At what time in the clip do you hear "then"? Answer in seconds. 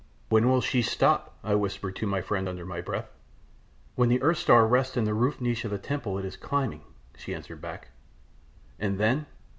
8.97-9.27